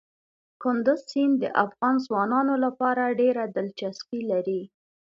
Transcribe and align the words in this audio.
کندز 0.61 0.99
سیند 1.11 1.35
د 1.39 1.45
افغان 1.63 1.95
ځوانانو 2.05 2.53
لپاره 2.65 3.15
ډېره 3.19 3.43
دلچسپي 3.55 4.21
لري. 4.31 4.61